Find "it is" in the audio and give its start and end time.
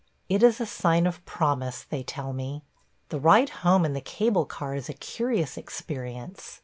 0.29-0.59